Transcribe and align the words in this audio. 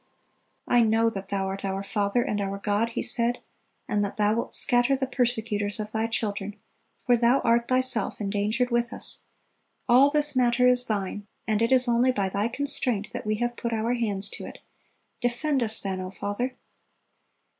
"I 0.67 0.81
know 0.81 1.11
that 1.11 1.29
Thou 1.29 1.45
art 1.45 1.63
our 1.63 1.83
Father 1.83 2.23
and 2.23 2.41
our 2.41 2.57
God," 2.57 2.89
he 2.97 3.03
said, 3.03 3.37
"and 3.87 4.03
that 4.03 4.17
Thou 4.17 4.33
wilt 4.33 4.55
scatter 4.55 4.95
the 4.95 5.05
persecutors 5.05 5.79
of 5.79 5.91
Thy 5.91 6.07
children; 6.07 6.55
for 7.05 7.15
Thou 7.15 7.39
art 7.41 7.67
Thyself 7.67 8.19
endangered 8.19 8.71
with 8.71 8.93
us. 8.93 9.19
All 9.87 10.09
this 10.09 10.35
matter 10.35 10.65
is 10.65 10.85
Thine, 10.85 11.27
and 11.47 11.61
it 11.61 11.71
is 11.71 11.87
only 11.87 12.11
by 12.11 12.29
Thy 12.29 12.47
constraint 12.47 13.11
that 13.13 13.27
we 13.27 13.35
have 13.35 13.55
put 13.55 13.73
our 13.73 13.93
hands 13.93 14.27
to 14.29 14.45
it. 14.45 14.57
Defend 15.21 15.61
us, 15.61 15.79
then, 15.79 16.01
O 16.01 16.09
Father!" 16.09 16.55